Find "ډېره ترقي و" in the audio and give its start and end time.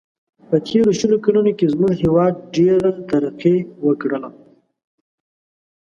2.55-3.87